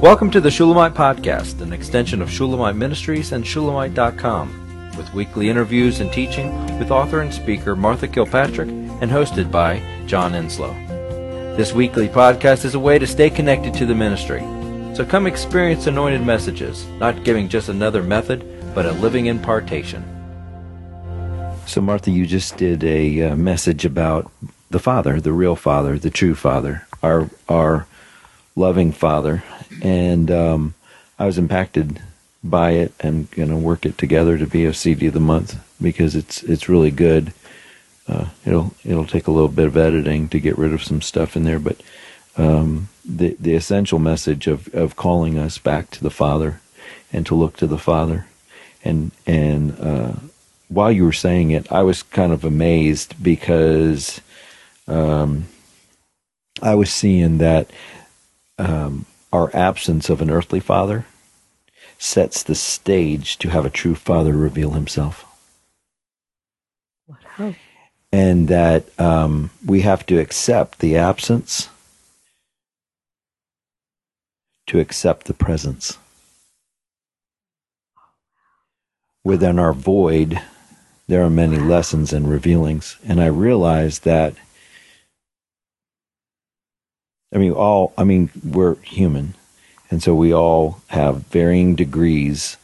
Welcome 0.00 0.30
to 0.30 0.40
the 0.40 0.50
Shulamite 0.50 0.94
Podcast, 0.94 1.60
an 1.60 1.74
extension 1.74 2.22
of 2.22 2.30
Shulamite 2.30 2.74
Ministries 2.74 3.32
and 3.32 3.46
Shulamite.com, 3.46 4.94
with 4.96 5.12
weekly 5.12 5.50
interviews 5.50 6.00
and 6.00 6.10
teaching 6.10 6.78
with 6.78 6.90
author 6.90 7.20
and 7.20 7.30
speaker 7.30 7.76
Martha 7.76 8.08
Kilpatrick 8.08 8.70
and 8.70 9.10
hosted 9.10 9.50
by 9.50 9.82
John 10.06 10.32
Enslow. 10.32 10.72
This 11.58 11.74
weekly 11.74 12.08
podcast 12.08 12.64
is 12.64 12.74
a 12.74 12.80
way 12.80 12.98
to 12.98 13.06
stay 13.06 13.28
connected 13.28 13.74
to 13.74 13.84
the 13.84 13.94
ministry. 13.94 14.40
So 14.96 15.04
come 15.06 15.26
experience 15.26 15.86
anointed 15.86 16.24
messages, 16.24 16.86
not 16.98 17.22
giving 17.22 17.46
just 17.46 17.68
another 17.68 18.02
method, 18.02 18.74
but 18.74 18.86
a 18.86 18.92
living 18.92 19.26
impartation. 19.26 20.02
So, 21.66 21.82
Martha, 21.82 22.10
you 22.10 22.24
just 22.24 22.56
did 22.56 22.82
a 22.84 23.24
uh, 23.24 23.36
message 23.36 23.84
about 23.84 24.32
the 24.70 24.78
Father, 24.78 25.20
the 25.20 25.34
real 25.34 25.56
Father, 25.56 25.98
the 25.98 26.08
true 26.08 26.34
Father, 26.34 26.86
our 27.02 27.28
our 27.50 27.86
loving 28.56 28.92
Father, 28.92 29.42
and 29.82 30.30
um, 30.30 30.74
I 31.18 31.26
was 31.26 31.38
impacted 31.38 32.00
by 32.42 32.72
it 32.72 32.92
and 33.00 33.30
going 33.32 33.50
to 33.50 33.56
work 33.56 33.84
it 33.84 33.98
together 33.98 34.38
to 34.38 34.46
be 34.46 34.64
a 34.64 34.72
CD 34.72 35.06
of 35.08 35.14
the 35.14 35.20
month 35.20 35.58
because 35.80 36.16
it's 36.16 36.42
it's 36.42 36.68
really 36.68 36.90
good. 36.90 37.32
Uh, 38.08 38.26
it'll 38.44 38.74
it'll 38.84 39.06
take 39.06 39.26
a 39.26 39.30
little 39.30 39.48
bit 39.48 39.66
of 39.66 39.76
editing 39.76 40.28
to 40.28 40.40
get 40.40 40.58
rid 40.58 40.72
of 40.72 40.82
some 40.82 41.02
stuff 41.02 41.36
in 41.36 41.44
there, 41.44 41.58
but 41.58 41.80
um, 42.36 42.88
the 43.04 43.36
the 43.38 43.54
essential 43.54 43.98
message 43.98 44.46
of 44.46 44.72
of 44.74 44.96
calling 44.96 45.38
us 45.38 45.58
back 45.58 45.90
to 45.90 46.02
the 46.02 46.10
Father 46.10 46.60
and 47.12 47.26
to 47.26 47.34
look 47.34 47.56
to 47.56 47.66
the 47.66 47.78
Father, 47.78 48.26
and 48.82 49.12
and 49.26 49.78
uh, 49.78 50.12
while 50.68 50.90
you 50.90 51.04
were 51.04 51.12
saying 51.12 51.50
it, 51.50 51.70
I 51.70 51.82
was 51.82 52.02
kind 52.02 52.32
of 52.32 52.44
amazed 52.44 53.22
because 53.22 54.20
um, 54.86 55.46
I 56.62 56.74
was 56.74 56.90
seeing 56.92 57.38
that 57.38 57.70
um, 58.58 59.06
our 59.32 59.54
absence 59.54 60.10
of 60.10 60.20
an 60.20 60.30
earthly 60.30 60.60
father 60.60 61.06
sets 61.98 62.42
the 62.42 62.54
stage 62.54 63.38
to 63.38 63.50
have 63.50 63.64
a 63.64 63.70
true 63.70 63.94
father 63.94 64.32
reveal 64.32 64.70
himself. 64.70 65.26
And 68.12 68.48
that 68.48 68.98
um, 68.98 69.50
we 69.64 69.82
have 69.82 70.04
to 70.06 70.18
accept 70.18 70.80
the 70.80 70.96
absence 70.96 71.68
to 74.66 74.80
accept 74.80 75.26
the 75.26 75.34
presence. 75.34 75.98
Within 79.22 79.58
our 79.58 79.72
void, 79.72 80.40
there 81.06 81.22
are 81.22 81.30
many 81.30 81.58
lessons 81.58 82.12
and 82.12 82.28
revealings. 82.28 82.96
And 83.04 83.20
I 83.20 83.26
realize 83.26 84.00
that 84.00 84.34
I 87.32 87.38
mean, 87.38 87.52
all, 87.52 87.92
I 87.96 88.04
mean, 88.04 88.30
we're 88.44 88.76
human. 88.76 89.34
And 89.90 90.02
so 90.02 90.14
we 90.14 90.32
all 90.32 90.80
have 90.88 91.26
varying 91.26 91.74
degrees 91.74 92.56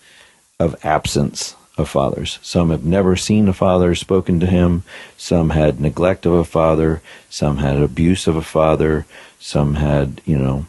of 0.59 0.77
absence 0.85 1.55
of 1.77 1.89
fathers. 1.89 2.39
Some 2.43 2.71
have 2.71 2.85
never 2.85 3.17
seen 3.17 3.49
a 3.49 3.53
father, 3.53 3.95
spoken 3.95 4.41
to 4.41 4.47
him. 4.47 4.83
Some 5.17 5.51
had 5.51 5.81
neglect 5.81 6.25
of 6.25 6.33
a 6.33 6.45
father. 6.45 7.03
Some 7.29 7.59
had 7.59 7.77
abuse 7.77 8.27
of 8.27 8.37
a 8.37 8.43
father. 8.43 9.07
Some 9.39 9.75
had, 9.75 10.23
you 10.25 10.39
know, 10.39 10.67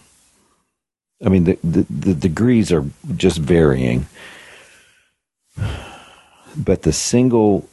I 1.25 1.29
mean, 1.29 1.45
the, 1.45 1.57
the, 1.63 1.85
the 1.89 2.13
degrees 2.13 2.71
are 2.71 2.85
just 3.15 3.39
varying. 3.39 4.07
But 6.55 6.83
the 6.83 6.93
single 6.93 7.67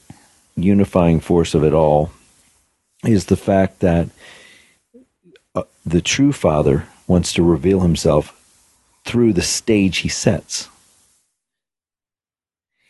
unifying 0.56 1.20
force 1.20 1.55
of 1.55 1.64
it 1.64 1.72
all 1.75 2.11
is 3.05 3.27
the 3.27 3.36
fact 3.36 3.80
that 3.80 4.08
the 5.84 6.00
true 6.00 6.32
Father 6.32 6.86
wants 7.06 7.32
to 7.34 7.42
reveal 7.42 7.80
himself 7.80 8.40
through 9.05 9.33
the 9.33 9.42
stage 9.42 9.98
he 9.98 10.08
sets. 10.08 10.68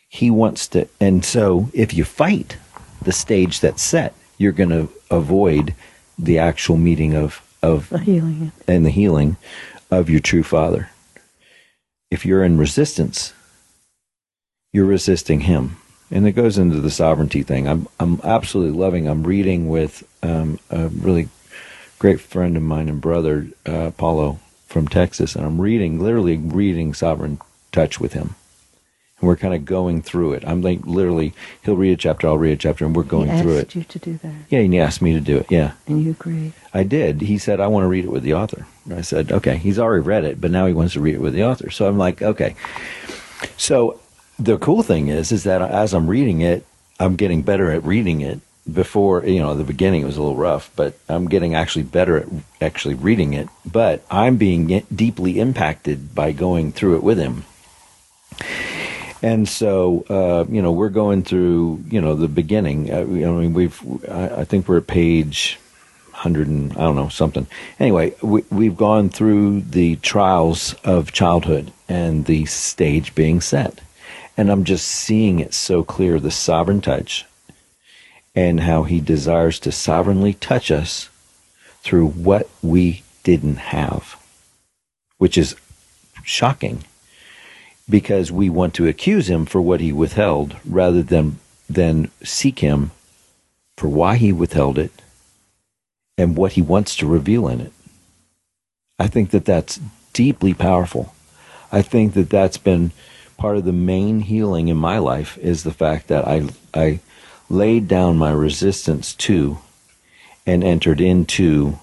He 0.09 0.31
wants 0.31 0.67
to, 0.69 0.87
and 0.99 1.25
so 1.25 1.69
if 1.73 1.93
you 1.93 2.05
fight 2.05 2.57
the 3.01 3.11
stage 3.11 3.59
that's 3.59 3.81
set, 3.81 4.13
you're 4.37 4.53
going 4.53 4.69
to 4.69 4.89
avoid 5.11 5.73
the 6.17 6.39
actual 6.39 6.77
meeting 6.77 7.13
of 7.15 7.41
of 7.61 7.89
The 7.89 7.99
healing. 7.99 8.51
and 8.67 8.85
the 8.85 8.89
healing 8.91 9.37
of 9.91 10.09
your 10.09 10.19
true 10.21 10.43
Father. 10.43 10.89
If 12.11 12.25
you're 12.25 12.43
in 12.43 12.57
resistance, 12.57 13.33
you're 14.71 14.85
resisting 14.85 15.41
Him, 15.41 15.77
and 16.11 16.25
it 16.27 16.33
goes 16.33 16.57
into 16.57 16.79
the 16.79 16.91
sovereignty 16.91 17.43
thing. 17.43 17.67
I'm 17.67 17.87
I'm 17.99 18.21
absolutely 18.23 18.77
loving. 18.79 19.07
I'm 19.07 19.23
reading 19.23 19.67
with 19.67 20.07
um, 20.23 20.59
a 20.69 20.87
really 20.87 21.27
great 22.05 22.19
friend 22.19 22.55
of 22.55 22.61
mine 22.61 22.87
and 22.87 23.01
brother, 23.01 23.47
uh, 23.65 23.89
Paulo 23.97 24.39
from 24.67 24.87
Texas, 24.87 25.35
and 25.35 25.43
I'm 25.43 25.59
reading, 25.59 25.99
literally 25.99 26.37
reading 26.37 26.93
Sovereign 26.93 27.39
Touch 27.71 27.99
with 27.99 28.13
him. 28.13 28.35
And 29.19 29.27
we're 29.27 29.35
kind 29.35 29.55
of 29.55 29.65
going 29.65 30.03
through 30.03 30.33
it. 30.33 30.43
I'm 30.45 30.61
like 30.61 30.85
literally, 30.85 31.33
he'll 31.63 31.75
read 31.75 31.93
a 31.93 31.97
chapter, 31.97 32.27
I'll 32.27 32.37
read 32.37 32.51
a 32.51 32.57
chapter, 32.57 32.85
and 32.85 32.95
we're 32.95 33.01
going 33.01 33.31
he 33.31 33.41
through 33.41 33.57
it. 33.57 33.65
asked 33.65 33.75
you 33.75 33.83
to 33.85 33.97
do 33.97 34.17
that, 34.17 34.35
Yeah, 34.51 34.59
and 34.59 34.71
he 34.71 34.79
asked 34.79 35.01
me 35.01 35.13
to 35.13 35.19
do 35.19 35.37
it. 35.37 35.47
Yeah, 35.49 35.71
and 35.87 36.03
you 36.03 36.11
agreed. 36.11 36.53
I 36.75 36.83
did. 36.83 37.21
He 37.21 37.39
said, 37.39 37.59
I 37.59 37.65
want 37.65 37.85
to 37.85 37.87
read 37.87 38.05
it 38.05 38.11
with 38.11 38.21
the 38.21 38.35
author. 38.35 38.67
And 38.85 38.93
I 38.93 39.01
said, 39.01 39.31
okay. 39.31 39.57
He's 39.57 39.79
already 39.79 40.03
read 40.03 40.25
it, 40.25 40.39
but 40.39 40.51
now 40.51 40.67
he 40.67 40.73
wants 40.73 40.93
to 40.93 40.99
read 40.99 41.15
it 41.15 41.21
with 41.21 41.33
the 41.33 41.43
author. 41.43 41.71
So 41.71 41.87
I'm 41.87 41.97
like, 41.97 42.21
okay. 42.21 42.55
So 43.57 43.99
the 44.37 44.59
cool 44.59 44.83
thing 44.83 45.07
is, 45.07 45.31
is 45.31 45.43
that 45.45 45.63
as 45.63 45.91
I'm 45.91 46.05
reading 46.05 46.41
it, 46.41 46.67
I'm 46.99 47.15
getting 47.15 47.41
better 47.41 47.71
at 47.71 47.83
reading 47.83 48.21
it. 48.21 48.41
Before, 48.71 49.23
you 49.23 49.39
know, 49.39 49.53
the 49.53 49.63
beginning 49.63 50.01
it 50.01 50.05
was 50.05 50.17
a 50.17 50.21
little 50.21 50.35
rough, 50.35 50.71
but 50.75 50.97
I'm 51.07 51.27
getting 51.27 51.53
actually 51.53 51.83
better 51.83 52.17
at 52.17 52.27
actually 52.59 52.95
reading 52.95 53.33
it. 53.33 53.47
But 53.63 54.03
I'm 54.09 54.37
being 54.37 54.83
deeply 54.93 55.39
impacted 55.39 56.15
by 56.15 56.31
going 56.31 56.71
through 56.71 56.95
it 56.95 57.03
with 57.03 57.19
him. 57.19 57.43
And 59.21 59.47
so, 59.47 60.05
uh, 60.09 60.45
you 60.51 60.61
know, 60.61 60.71
we're 60.71 60.89
going 60.89 61.23
through, 61.23 61.83
you 61.89 62.01
know, 62.01 62.15
the 62.15 62.27
beginning. 62.27 62.91
Uh, 62.91 63.05
you 63.05 63.21
know, 63.21 63.37
I 63.37 63.41
mean, 63.41 63.53
we've, 63.53 63.79
I, 64.09 64.41
I 64.41 64.45
think 64.45 64.67
we're 64.67 64.77
at 64.77 64.87
page 64.87 65.59
hundred 66.11 66.47
and 66.47 66.71
I 66.73 66.81
don't 66.81 66.95
know 66.95 67.09
something. 67.09 67.45
Anyway, 67.79 68.15
we, 68.21 68.43
we've 68.49 68.77
gone 68.77 69.09
through 69.09 69.61
the 69.61 69.97
trials 69.97 70.73
of 70.83 71.11
childhood 71.11 71.71
and 71.87 72.25
the 72.25 72.45
stage 72.45 73.13
being 73.13 73.41
set, 73.41 73.81
and 74.37 74.49
I'm 74.49 74.63
just 74.63 74.87
seeing 74.87 75.39
it 75.39 75.53
so 75.53 75.83
clear 75.83 76.19
the 76.19 76.31
sovereign 76.31 76.81
touch, 76.81 77.25
and 78.35 78.61
how 78.61 78.83
He 78.83 78.99
desires 78.99 79.59
to 79.61 79.71
sovereignly 79.71 80.33
touch 80.33 80.69
us 80.71 81.09
through 81.81 82.07
what 82.07 82.49
we 82.61 83.03
didn't 83.23 83.57
have, 83.57 84.21
which 85.17 85.37
is 85.37 85.55
shocking 86.23 86.83
because 87.89 88.31
we 88.31 88.49
want 88.49 88.73
to 88.73 88.87
accuse 88.87 89.29
him 89.29 89.45
for 89.45 89.61
what 89.61 89.79
he 89.79 89.91
withheld 89.91 90.55
rather 90.65 91.03
than 91.03 91.39
than 91.69 92.09
seek 92.23 92.59
him 92.59 92.91
for 93.77 93.87
why 93.87 94.15
he 94.15 94.31
withheld 94.31 94.77
it 94.77 95.01
and 96.17 96.37
what 96.37 96.53
he 96.53 96.61
wants 96.61 96.95
to 96.95 97.07
reveal 97.07 97.47
in 97.47 97.59
it. 97.59 97.73
I 98.97 99.07
think 99.07 99.31
that 99.31 99.45
that's 99.45 99.79
deeply 100.13 100.53
powerful. 100.53 101.13
I 101.71 101.81
think 101.81 102.13
that 102.13 102.29
that's 102.29 102.57
been 102.57 102.91
part 103.37 103.57
of 103.57 103.65
the 103.65 103.73
main 103.73 104.21
healing 104.21 104.69
in 104.69 104.77
my 104.77 104.97
life 104.97 105.37
is 105.39 105.63
the 105.63 105.73
fact 105.73 106.07
that 106.07 106.27
I 106.27 106.47
I 106.73 106.99
laid 107.49 107.87
down 107.87 108.17
my 108.17 108.31
resistance 108.31 109.13
to 109.13 109.57
and 110.45 110.63
entered 110.63 111.01
into 111.01 111.79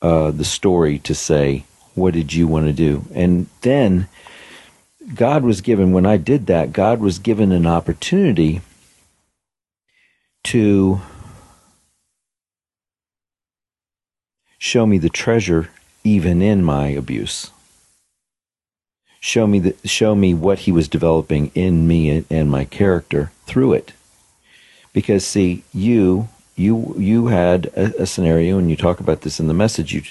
uh, 0.00 0.30
the 0.30 0.44
story 0.44 0.98
to 0.98 1.14
say, 1.14 1.64
what 1.94 2.14
did 2.14 2.32
you 2.32 2.46
want 2.46 2.66
to 2.66 2.72
do? 2.72 3.04
And 3.14 3.46
then 3.62 4.08
God 5.14 5.42
was 5.42 5.60
given, 5.60 5.92
when 5.92 6.06
I 6.06 6.16
did 6.16 6.46
that, 6.46 6.72
God 6.72 7.00
was 7.00 7.18
given 7.18 7.50
an 7.52 7.66
opportunity 7.66 8.60
to 10.44 11.00
show 14.58 14.86
me 14.86 14.98
the 14.98 15.08
treasure 15.08 15.70
even 16.04 16.40
in 16.42 16.62
my 16.62 16.88
abuse. 16.88 17.50
Show 19.20 19.46
me 19.46 19.58
the, 19.58 19.76
show 19.84 20.14
me 20.14 20.32
what 20.32 20.60
he 20.60 20.72
was 20.72 20.88
developing 20.88 21.50
in 21.54 21.88
me 21.88 22.08
and, 22.10 22.26
and 22.30 22.50
my 22.50 22.64
character 22.64 23.32
through 23.46 23.72
it. 23.72 23.92
Because 24.92 25.26
see, 25.26 25.62
you 25.72 26.28
you 26.56 26.94
you 26.98 27.28
had 27.28 27.66
a, 27.66 28.02
a 28.02 28.06
scenario, 28.06 28.58
and 28.58 28.70
you 28.70 28.76
talk 28.76 29.00
about 29.00 29.22
this 29.22 29.40
in 29.40 29.48
the 29.48 29.54
message. 29.54 29.92
You 29.94 30.02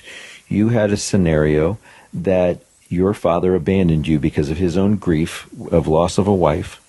you 0.47 0.69
had 0.69 0.91
a 0.91 0.97
scenario 0.97 1.77
that 2.13 2.61
your 2.89 3.13
father 3.13 3.53
abandoned 3.53 4.07
you 4.07 4.19
because 4.19 4.49
of 4.49 4.57
his 4.57 4.77
own 4.77 4.95
grief 4.95 5.47
of 5.71 5.87
loss 5.87 6.17
of 6.17 6.27
a 6.27 6.33
wife, 6.33 6.81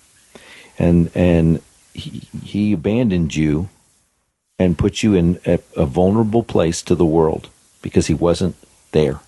and 0.77 1.11
and 1.13 1.61
he, 1.93 2.27
he 2.43 2.73
abandoned 2.73 3.35
you 3.35 3.69
and 4.57 4.77
put 4.77 5.03
you 5.03 5.13
in 5.13 5.39
a, 5.45 5.59
a 5.75 5.85
vulnerable 5.85 6.43
place 6.43 6.81
to 6.81 6.95
the 6.95 7.05
world 7.05 7.49
because 7.81 8.07
he 8.07 8.13
wasn't 8.13 8.55
there, 8.91 9.19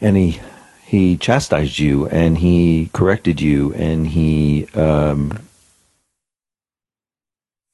and 0.00 0.16
he 0.16 0.40
he 0.92 1.16
chastised 1.16 1.78
you 1.78 2.06
and 2.08 2.36
he 2.36 2.90
corrected 2.92 3.40
you 3.40 3.72
and 3.72 4.08
he 4.08 4.66
um, 4.74 5.38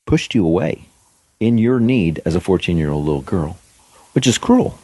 pushed 0.08 0.34
you 0.34 0.42
away 0.44 0.88
in 1.38 1.58
your 1.58 1.78
need 1.78 2.18
as 2.24 2.34
a 2.34 2.40
14 2.40 2.78
year 2.78 2.90
old 2.90 3.04
little 3.04 3.20
girl, 3.20 3.58
which 4.14 4.26
is 4.26 4.38
cruel. 4.38 4.78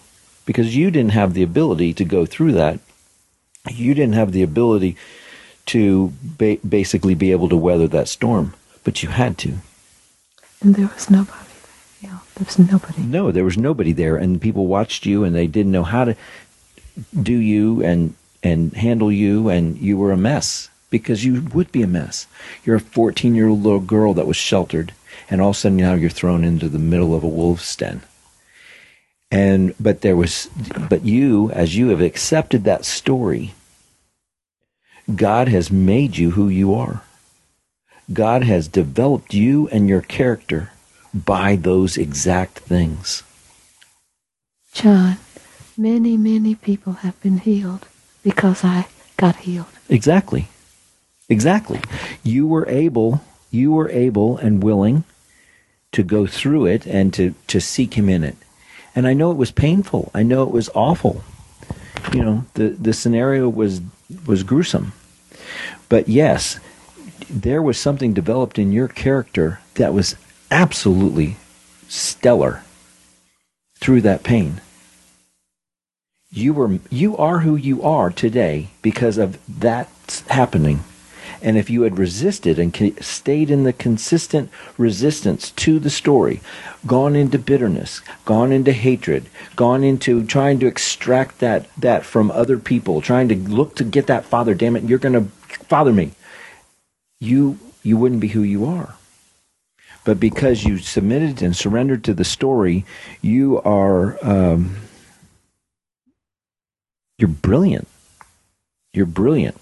because 0.44 0.76
you 0.76 0.91
didn't 0.91 1.12
have 1.12 1.32
the 1.32 1.43
ability 1.43 1.94
to 1.94 2.05
go 2.05 2.26
through 2.26 2.53
that. 2.53 2.79
You 3.71 3.94
didn't 3.94 4.21
have 4.21 4.32
the 4.32 4.43
ability 4.43 4.94
to 5.73 6.12
ba- 6.23 6.59
basically 6.69 7.15
be 7.15 7.32
able 7.32 7.49
to 7.49 7.56
weather 7.56 7.88
that 7.88 8.09
storm, 8.09 8.53
but 8.85 9.03
you 9.03 9.09
had 9.09 9.38
to. 9.38 9.55
And 10.61 10.75
there 10.75 10.91
was 10.94 11.09
nobody. 11.09 11.49
You 12.03 12.09
know, 12.11 12.20
there 12.35 12.44
was 12.44 12.59
nobody. 12.59 13.03
No, 13.03 13.32
there 13.32 13.49
was 13.49 13.56
nobody 13.56 13.93
there, 13.93 14.19
and 14.19 14.43
people 14.47 14.67
watched 14.67 15.06
you, 15.06 15.25
and 15.25 15.35
they 15.35 15.47
didn't 15.47 15.73
know 15.73 15.85
how 15.85 16.05
to 16.05 16.15
do 17.31 17.37
you 17.53 17.82
and 17.82 18.12
and 18.43 18.75
handle 18.75 19.11
you, 19.11 19.49
and 19.49 19.79
you 19.79 19.97
were 19.97 20.12
a 20.12 20.19
mess 20.19 20.69
because 20.91 21.25
you 21.25 21.43
would 21.55 21.73
be 21.73 21.82
a 21.82 21.87
mess. 21.88 22.27
You're 22.65 22.77
a 22.77 22.81
14 22.81 23.35
year 23.35 23.49
old 23.49 23.62
little 23.62 23.81
girl 23.81 24.12
that 24.15 24.29
was 24.29 24.37
sheltered, 24.37 24.93
and 25.31 25.41
all 25.41 25.51
of 25.51 25.57
a 25.57 25.59
sudden 25.59 25.79
now 25.79 25.95
you're 25.95 26.11
thrown 26.11 26.45
into 26.45 26.69
the 26.69 26.79
middle 26.79 27.15
of 27.15 27.25
a 27.25 27.29
wolf's 27.29 27.75
den. 27.77 28.03
And 29.31 29.75
but 29.81 30.03
there 30.03 30.17
was, 30.17 30.49
but 30.89 31.05
you, 31.05 31.51
as 31.51 31.77
you 31.77 31.89
have 31.89 32.01
accepted 32.01 32.65
that 32.65 32.85
story, 32.85 33.55
God 35.15 35.49
has 35.49 35.71
made 35.71 36.17
you 36.17 36.33
who 36.33 36.49
you 36.49 36.75
are. 36.75 37.03
God 38.13 38.45
has 38.45 38.69
developed 38.69 39.35
you 39.35 39.69
and 39.69 39.89
your 39.89 40.03
character 40.03 40.71
by 41.13 41.57
those 41.57 41.97
exact 41.97 42.59
things. 42.61 43.23
John, 44.73 45.17
many, 45.77 46.17
many 46.17 46.55
people 46.55 46.95
have 46.95 47.21
been 47.23 47.39
healed 47.39 47.87
because 48.23 48.65
I 48.65 48.87
got 49.17 49.37
healed. 49.37 49.67
Exactly. 49.89 50.49
Exactly. 51.29 51.81
You 52.23 52.47
were 52.47 52.69
able, 52.69 53.23
you 53.55 53.73
were 53.73 53.89
able 53.91 54.37
and 54.37 54.62
willing 54.62 55.05
to 55.93 56.03
go 56.03 56.27
through 56.27 56.67
it 56.67 56.87
and 56.87 57.15
to, 57.15 57.35
to 57.47 57.61
seek 57.61 57.95
him 57.95 58.09
in 58.09 58.25
it. 58.25 58.37
And 58.95 59.06
I 59.06 59.12
know 59.12 59.31
it 59.31 59.37
was 59.37 59.53
painful. 59.53 60.11
I 60.12 60.23
know 60.23 60.43
it 60.43 60.51
was 60.51 60.69
awful. 60.75 61.23
You 62.12 62.23
know, 62.23 62.45
the, 62.55 62.69
the 62.69 62.93
scenario 62.93 63.49
was 63.49 63.81
was 64.27 64.43
gruesome. 64.43 64.93
But 65.89 66.09
yes, 66.09 66.61
there 67.31 67.62
was 67.62 67.79
something 67.79 68.12
developed 68.12 68.59
in 68.59 68.73
your 68.73 68.89
character 68.89 69.61
that 69.75 69.95
was 69.95 70.17
absolutely 70.51 71.37
stellar 71.89 72.62
through 73.77 74.03
that 74.03 74.23
pain. 74.23 74.61
You 76.31 76.53
were 76.53 76.79
you 76.91 77.17
are 77.17 77.41
who 77.41 77.56
you 77.56 77.83
are 77.83 78.11
today 78.11 78.69
because 78.83 79.19
of 79.19 79.39
that 79.61 79.89
happening. 80.29 80.85
And 81.44 81.58
if 81.58 81.69
you 81.69 81.82
had 81.82 81.99
resisted 81.99 82.58
and 82.58 82.75
stayed 83.05 83.50
in 83.50 83.64
the 83.64 83.75
consistent 83.75 84.50
resistance 84.79 85.50
to 85.50 85.79
the 85.79 85.91
story, 85.91 86.41
gone 86.87 87.14
into 87.14 87.38
bitterness, 87.38 88.00
gone 88.25 88.50
into 88.50 88.73
hatred, 88.73 89.26
gone 89.55 89.85
into 89.85 90.25
trying 90.25 90.58
to 90.61 90.67
extract 90.67 91.41
that 91.41 91.69
that 91.76 92.02
from 92.02 92.31
other 92.31 92.58
people, 92.58 93.02
trying 93.02 93.29
to 93.29 93.37
look 93.37 93.76
to 93.76 93.85
get 93.85 94.06
that 94.06 94.25
father, 94.25 94.55
damn 94.55 94.75
it, 94.75 94.85
you're 94.85 94.99
going 94.99 95.12
to 95.12 95.31
father 95.67 95.93
me. 95.93 96.12
You 97.20 97.58
you 97.82 97.99
wouldn't 97.99 98.23
be 98.23 98.29
who 98.29 98.43
you 98.43 98.64
are. 98.64 98.94
But 100.02 100.19
because 100.19 100.64
you 100.64 100.79
submitted 100.79 101.43
and 101.43 101.55
surrendered 101.55 102.05
to 102.05 102.14
the 102.14 102.25
story, 102.25 102.87
you 103.20 103.61
are 103.61 104.17
um, 104.26 104.76
you're 107.19 107.29
brilliant. 107.29 107.87
You're 108.94 109.05
brilliant 109.05 109.61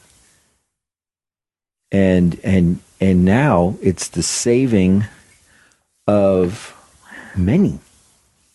and 1.92 2.40
and 2.42 2.80
and 3.00 3.24
now 3.24 3.76
it's 3.82 4.08
the 4.08 4.22
saving 4.22 5.04
of 6.08 6.74
many 7.36 7.78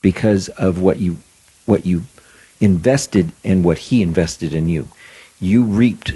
because 0.01 0.49
of 0.49 0.81
what 0.81 0.99
you 0.99 1.17
what 1.65 1.85
you 1.85 2.03
invested 2.59 3.31
and 3.43 3.63
what 3.63 3.77
he 3.77 4.01
invested 4.01 4.53
in 4.53 4.67
you. 4.67 4.87
You 5.39 5.63
reaped 5.63 6.13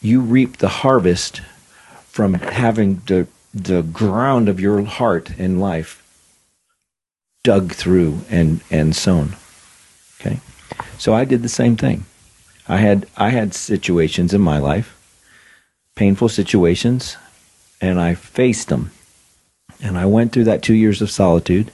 you 0.00 0.20
reaped 0.20 0.60
the 0.60 0.68
harvest 0.68 1.42
from 2.06 2.34
having 2.34 3.02
the 3.06 3.28
the 3.54 3.82
ground 3.82 4.48
of 4.48 4.58
your 4.58 4.82
heart 4.84 5.30
and 5.38 5.60
life 5.60 6.02
dug 7.44 7.72
through 7.72 8.22
and 8.30 8.62
and 8.70 8.96
sown. 8.96 9.36
Okay? 10.20 10.40
So 10.96 11.12
i 11.12 11.24
did 11.26 11.42
the 11.42 11.48
same 11.50 11.76
thing. 11.76 12.06
I 12.66 12.78
had 12.78 13.06
i 13.18 13.28
had 13.28 13.52
situations 13.52 14.32
in 14.32 14.40
my 14.40 14.58
life 14.58 14.96
painful 15.94 16.28
situations, 16.28 17.16
and 17.80 18.00
I 18.00 18.14
faced 18.14 18.68
them. 18.68 18.90
And 19.82 19.98
I 19.98 20.06
went 20.06 20.32
through 20.32 20.44
that 20.44 20.62
two 20.62 20.74
years 20.74 21.02
of 21.02 21.10
solitude, 21.10 21.72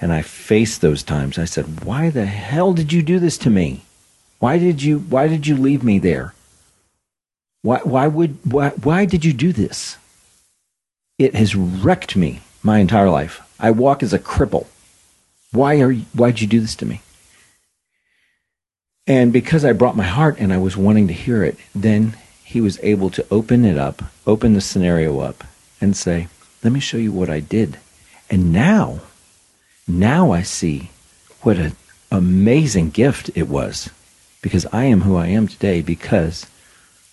and 0.00 0.12
I 0.12 0.22
faced 0.22 0.80
those 0.80 1.02
times. 1.02 1.38
I 1.38 1.44
said, 1.44 1.84
"Why 1.84 2.10
the 2.10 2.26
hell 2.26 2.72
did 2.72 2.92
you 2.92 3.02
do 3.02 3.18
this 3.18 3.38
to 3.38 3.50
me? 3.50 3.82
Why 4.38 4.58
did 4.58 4.82
you? 4.82 4.98
Why 4.98 5.28
did 5.28 5.46
you 5.46 5.56
leave 5.56 5.82
me 5.82 5.98
there? 5.98 6.34
Why? 7.62 7.80
Why 7.84 8.06
would? 8.06 8.38
Why? 8.44 8.70
Why 8.70 9.04
did 9.04 9.24
you 9.24 9.32
do 9.32 9.52
this? 9.52 9.96
It 11.18 11.34
has 11.34 11.56
wrecked 11.56 12.16
me 12.16 12.40
my 12.62 12.78
entire 12.78 13.10
life. 13.10 13.40
I 13.58 13.70
walk 13.70 14.02
as 14.02 14.12
a 14.12 14.18
cripple. 14.18 14.66
Why 15.52 15.80
are? 15.80 15.90
You, 15.90 16.04
why'd 16.14 16.40
you 16.40 16.46
do 16.46 16.60
this 16.60 16.76
to 16.76 16.86
me?" 16.86 17.00
And 19.06 19.32
because 19.32 19.64
I 19.64 19.72
brought 19.72 19.96
my 19.96 20.04
heart 20.04 20.38
and 20.38 20.52
I 20.52 20.58
was 20.58 20.76
wanting 20.76 21.08
to 21.08 21.14
hear 21.14 21.42
it, 21.42 21.56
then 21.74 22.14
he 22.48 22.62
was 22.62 22.80
able 22.82 23.10
to 23.10 23.26
open 23.30 23.62
it 23.62 23.76
up, 23.76 24.02
open 24.26 24.54
the 24.54 24.60
scenario 24.62 25.20
up, 25.20 25.44
and 25.82 25.94
say, 25.94 26.28
Let 26.64 26.72
me 26.72 26.80
show 26.80 26.96
you 26.96 27.12
what 27.12 27.28
I 27.28 27.40
did. 27.40 27.78
And 28.30 28.54
now, 28.54 29.00
now 29.86 30.30
I 30.30 30.40
see 30.40 30.90
what 31.42 31.58
an 31.58 31.76
amazing 32.10 32.88
gift 32.88 33.28
it 33.34 33.48
was 33.48 33.90
because 34.40 34.64
I 34.72 34.84
am 34.84 35.02
who 35.02 35.14
I 35.14 35.26
am 35.26 35.46
today 35.46 35.82
because 35.82 36.46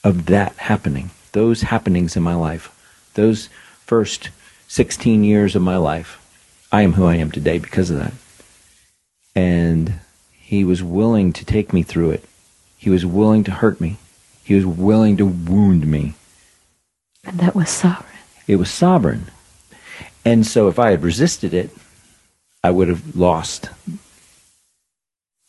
of 0.05 0.27
that 0.27 0.55
happening, 0.55 1.09
those 1.33 1.63
happenings 1.63 2.15
in 2.15 2.23
my 2.23 2.35
life, 2.35 2.71
those 3.15 3.49
first 3.85 4.29
16 4.69 5.25
years 5.25 5.53
of 5.53 5.61
my 5.61 5.75
life. 5.75 6.17
I 6.71 6.83
am 6.83 6.93
who 6.93 7.07
I 7.07 7.15
am 7.15 7.29
today 7.29 7.59
because 7.59 7.91
of 7.91 7.99
that. 7.99 8.13
And 9.35 9.99
he 10.31 10.63
was 10.63 10.81
willing 10.81 11.33
to 11.33 11.43
take 11.43 11.73
me 11.73 11.83
through 11.83 12.11
it. 12.11 12.23
He 12.77 12.89
was 12.89 13.05
willing 13.05 13.43
to 13.43 13.51
hurt 13.51 13.81
me. 13.81 13.97
He 14.45 14.53
was 14.53 14.65
willing 14.65 15.17
to 15.17 15.25
wound 15.25 15.87
me. 15.87 16.13
And 17.23 17.39
that 17.39 17.55
was 17.55 17.69
sovereign. 17.69 18.19
It 18.47 18.57
was 18.57 18.69
sovereign. 18.69 19.25
And 20.23 20.45
so 20.45 20.67
if 20.67 20.77
I 20.77 20.91
had 20.91 21.01
resisted 21.01 21.53
it, 21.53 21.71
I 22.63 22.69
would 22.69 22.87
have 22.87 23.15
lost 23.15 23.69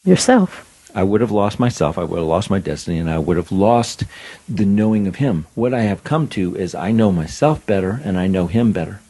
yourself. 0.02 0.90
I 0.94 1.02
would 1.02 1.20
have 1.20 1.30
lost 1.30 1.61
myself. 1.61 1.99
I 1.99 2.04
would 2.04 2.18
have 2.18 2.26
lost 2.26 2.49
my 2.49 2.59
destiny, 2.59 2.97
and 2.97 3.11
I 3.11 3.18
would 3.18 3.37
have 3.37 3.52
lost 3.52 4.04
the 4.49 4.64
knowing 4.64 5.06
of 5.06 5.16
Him. 5.16 5.47
What 5.54 5.75
I 5.75 5.82
have 5.82 6.02
come 6.02 6.26
to 6.28 6.56
is 6.56 6.75
I 6.75 6.90
know 6.90 7.12
myself 7.12 7.64
better 7.66 8.00
and 8.02 8.18
I 8.18 8.28
know 8.28 8.47
Him 8.47 8.73
better 8.73 9.00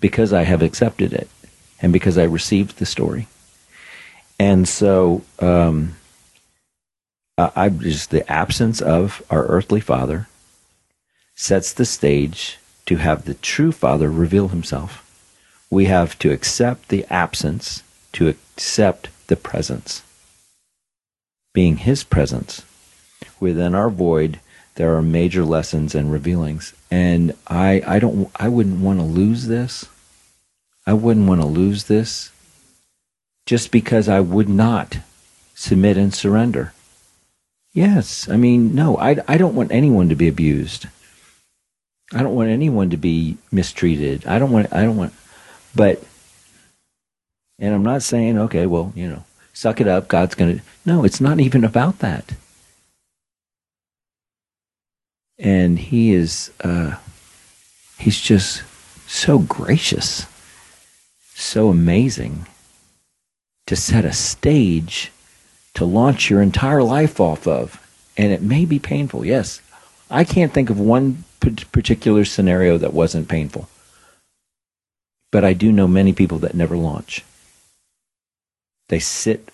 because 0.00 0.32
I 0.32 0.44
have 0.44 0.62
accepted 0.62 1.12
it 1.12 1.28
and 1.82 1.92
because 1.92 2.16
I 2.16 2.24
received 2.24 2.78
the 2.78 2.86
story. 2.86 3.28
And 4.38 4.66
so, 4.66 5.22
um, 5.38 5.96
uh, 7.38 7.50
I 7.54 7.68
just 7.68 8.10
the 8.10 8.30
absence 8.30 8.80
of 8.80 9.22
our 9.30 9.44
earthly 9.46 9.80
father 9.80 10.28
sets 11.34 11.72
the 11.72 11.84
stage 11.84 12.58
to 12.86 12.96
have 12.96 13.24
the 13.24 13.34
true 13.34 13.72
father 13.72 14.10
reveal 14.10 14.48
himself. 14.48 15.02
We 15.70 15.86
have 15.86 16.18
to 16.20 16.32
accept 16.32 16.88
the 16.88 17.04
absence 17.10 17.82
to 18.12 18.28
accept 18.28 19.08
the 19.26 19.36
presence. 19.36 20.02
Being 21.52 21.78
his 21.78 22.04
presence 22.04 22.62
within 23.40 23.74
our 23.74 23.90
void, 23.90 24.40
there 24.76 24.94
are 24.94 25.02
major 25.02 25.44
lessons 25.44 25.94
and 25.94 26.12
revealings. 26.12 26.74
And 26.90 27.34
I, 27.48 27.82
I 27.86 27.98
don't 27.98 28.30
I 28.36 28.48
wouldn't 28.48 28.80
want 28.80 29.00
to 29.00 29.04
lose 29.04 29.46
this. 29.46 29.86
I 30.86 30.92
wouldn't 30.92 31.28
want 31.28 31.40
to 31.40 31.46
lose 31.46 31.84
this 31.84 32.30
just 33.44 33.70
because 33.70 34.08
I 34.08 34.20
would 34.20 34.48
not 34.48 34.98
submit 35.54 35.96
and 35.96 36.14
surrender. 36.14 36.72
Yes. 37.76 38.26
I 38.30 38.38
mean, 38.38 38.74
no, 38.74 38.96
I, 38.96 39.18
I 39.28 39.36
don't 39.36 39.54
want 39.54 39.70
anyone 39.70 40.08
to 40.08 40.14
be 40.14 40.28
abused. 40.28 40.86
I 42.10 42.22
don't 42.22 42.34
want 42.34 42.48
anyone 42.48 42.88
to 42.88 42.96
be 42.96 43.36
mistreated. 43.52 44.26
I 44.26 44.38
don't 44.38 44.50
want, 44.50 44.72
I 44.72 44.82
don't 44.82 44.96
want, 44.96 45.12
but, 45.74 46.02
and 47.58 47.74
I'm 47.74 47.82
not 47.82 48.02
saying, 48.02 48.38
okay, 48.38 48.64
well, 48.64 48.94
you 48.96 49.06
know, 49.06 49.24
suck 49.52 49.78
it 49.78 49.88
up. 49.88 50.08
God's 50.08 50.34
going 50.34 50.56
to, 50.56 50.64
no, 50.86 51.04
it's 51.04 51.20
not 51.20 51.38
even 51.38 51.64
about 51.64 51.98
that. 51.98 52.32
And 55.38 55.78
he 55.78 56.14
is, 56.14 56.50
uh, 56.64 56.96
he's 57.98 58.18
just 58.18 58.62
so 59.06 59.38
gracious, 59.38 60.24
so 61.34 61.68
amazing 61.68 62.46
to 63.66 63.76
set 63.76 64.06
a 64.06 64.14
stage 64.14 65.12
to 65.76 65.84
launch 65.84 66.28
your 66.28 66.42
entire 66.42 66.82
life 66.82 67.20
off 67.20 67.46
of. 67.46 67.82
And 68.16 68.32
it 68.32 68.42
may 68.42 68.64
be 68.64 68.78
painful, 68.78 69.24
yes. 69.24 69.60
I 70.10 70.24
can't 70.24 70.52
think 70.52 70.70
of 70.70 70.80
one 70.80 71.24
particular 71.40 72.24
scenario 72.24 72.78
that 72.78 72.94
wasn't 72.94 73.28
painful. 73.28 73.68
But 75.30 75.44
I 75.44 75.52
do 75.52 75.70
know 75.70 75.86
many 75.86 76.12
people 76.12 76.38
that 76.38 76.54
never 76.54 76.76
launch. 76.76 77.24
They 78.88 79.00
sit 79.00 79.50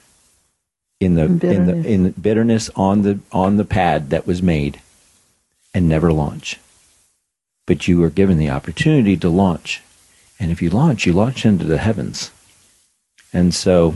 in 1.00 1.14
the 1.14 1.24
in 1.24 1.38
Bitterness. 1.38 1.84
the 1.84 1.92
in 1.92 2.10
bitterness 2.12 2.70
on 2.76 3.02
the 3.02 3.18
on 3.32 3.56
the 3.56 3.64
pad 3.64 4.10
that 4.10 4.26
was 4.26 4.42
made 4.42 4.80
and 5.74 5.88
never 5.88 6.12
launch. 6.12 6.60
But 7.66 7.88
you 7.88 7.98
were 7.98 8.10
given 8.10 8.38
the 8.38 8.50
opportunity 8.50 9.16
to 9.16 9.28
launch. 9.28 9.82
And 10.38 10.52
if 10.52 10.62
you 10.62 10.70
launch, 10.70 11.06
you 11.06 11.12
launch 11.12 11.44
into 11.44 11.64
the 11.64 11.78
heavens. 11.78 12.30
And 13.32 13.54
so 13.54 13.94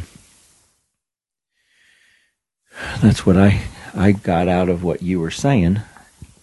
that's 3.00 3.24
what 3.24 3.36
I 3.36 3.62
I 3.94 4.12
got 4.12 4.48
out 4.48 4.68
of 4.68 4.82
what 4.82 5.02
you 5.02 5.20
were 5.20 5.30
saying 5.30 5.80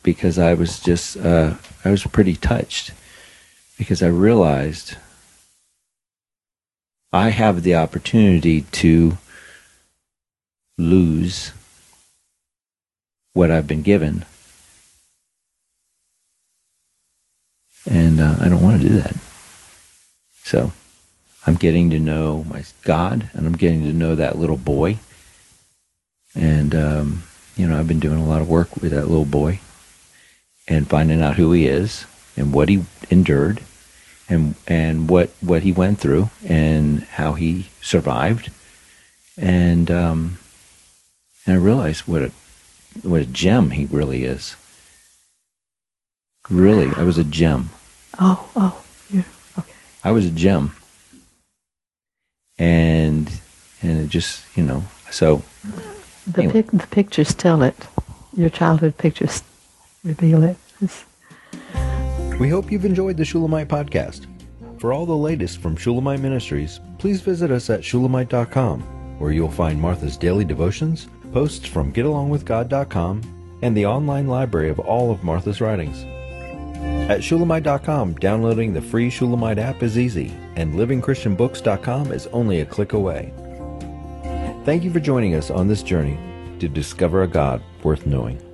because 0.02 0.38
I 0.38 0.54
was 0.54 0.80
just 0.80 1.18
uh, 1.18 1.56
I 1.86 1.92
was 1.92 2.04
pretty 2.04 2.36
touched 2.36 2.92
because 3.78 4.02
I 4.04 4.08
realized 4.08 4.98
I 7.12 7.30
have 7.30 7.64
the 7.64 7.76
opportunity 7.76 8.62
to 8.62 9.18
lose 10.78 11.52
what 13.34 13.52
I've 13.52 13.68
been 13.68 13.84
given, 13.84 14.26
and 17.90 18.20
uh, 18.20 18.38
I 18.40 18.50
don't 18.50 18.64
want 18.64 18.82
to 18.82 18.88
do 18.88 18.96
that. 18.96 19.16
So 20.44 20.72
I'm 21.46 21.56
getting 21.56 21.90
to 21.92 22.00
know 22.00 22.44
my 22.46 22.64
God, 22.84 23.30
and 23.34 23.46
I'm 23.46 23.54
getting 23.54 23.84
to 23.84 23.94
know 23.94 24.16
that 24.16 24.40
little 24.40 24.58
boy. 24.58 24.98
And, 26.36 26.74
um, 26.74 27.24
you 27.56 27.68
know, 27.68 27.78
I've 27.78 27.88
been 27.88 28.00
doing 28.00 28.20
a 28.20 28.26
lot 28.26 28.42
of 28.42 28.50
work 28.50 28.76
with 28.78 28.92
that 28.92 29.08
little 29.08 29.26
boy 29.26 29.60
and 30.68 30.88
finding 30.88 31.22
out 31.22 31.36
who 31.36 31.52
he 31.52 31.68
is 31.68 32.06
and 32.36 32.54
what 32.54 32.70
he 32.70 32.86
endured 33.10 33.62
and, 34.28 34.56
and 34.68 35.10
what, 35.10 35.30
what 35.42 35.64
he 35.64 35.72
went 35.72 36.00
through 36.00 36.30
and 36.46 37.04
how 37.04 37.34
he 37.34 37.68
survived. 37.82 38.50
And, 39.38 39.92
um, 39.92 40.40
and 41.46 41.56
I 41.56 41.60
realized 41.60 42.08
what 42.08 42.22
a, 42.24 42.32
what 43.04 43.22
a 43.22 43.26
gem 43.26 43.72
he 43.72 43.86
really 43.86 44.24
is. 44.24 44.56
Really, 46.50 46.90
I 46.96 47.04
was 47.04 47.18
a 47.18 47.24
gem. 47.24 47.70
Oh, 48.20 48.50
oh, 48.56 48.84
you 49.10 49.24
okay. 49.58 49.72
I 50.04 50.12
was 50.12 50.26
a 50.26 50.32
gem. 50.32 50.76
And, 52.58 53.32
and 53.82 54.00
it 54.02 54.10
just, 54.10 54.46
you 54.56 54.64
know, 54.64 54.84
so 55.10 55.44
The, 56.28 56.44
Anyway. 56.44 56.54
pic- 56.64 56.72
the 56.72 56.88
pictures 56.88 57.34
tell 57.34 57.64
it. 57.64 57.76
Your 58.36 58.50
childhood 58.50 58.98
pictures 58.98 59.44
reveal 60.04 60.44
it. 60.44 60.58
It's- 60.82 61.06
We 62.40 62.50
hope 62.50 62.72
you've 62.72 62.86
enjoyed 62.86 63.18
the 63.18 63.26
Shulamite 63.26 63.68
podcast. 63.68 64.22
For 64.80 64.92
all 64.92 65.06
the 65.06 65.16
latest 65.16 65.60
from 65.62 65.76
Shulamite 65.76 66.20
Ministries, 66.20 66.80
please 66.98 67.22
visit 67.22 67.52
us 67.52 67.70
at 67.70 67.84
shulamite.com, 67.84 68.82
where 69.20 69.32
you'll 69.32 69.52
find 69.52 69.80
Martha's 69.80 70.18
daily 70.18 70.44
devotions, 70.44 71.08
posts 71.32 71.66
from 71.68 71.94
getalongwithgod.com, 71.94 73.22
and 73.62 73.78
the 73.78 73.86
online 73.86 74.28
library 74.28 74.70
of 74.70 74.80
all 74.80 75.12
of 75.12 75.24
Martha's 75.24 75.62
writings. 75.62 76.04
At 77.10 77.24
shulamite.com, 77.24 78.16
downloading 78.16 78.74
the 78.74 78.82
free 78.82 79.10
Shulamite 79.10 79.60
app 79.60 79.84
is 79.84 79.98
easy, 79.98 80.34
and 80.56 80.74
livingchristianbooks.com 80.76 82.12
is 82.12 82.28
only 82.34 82.60
a 82.62 82.66
click 82.66 82.94
away. 82.94 83.32
Thank 84.64 84.86
you 84.86 84.92
for 84.92 85.02
joining 85.02 85.36
us 85.36 85.52
on 85.52 85.68
this 85.68 85.84
journey 85.84 86.18
to 86.60 86.70
discover 86.70 87.24
a 87.24 87.28
God 87.28 87.62
worth 87.84 88.06
knowing. 88.06 88.53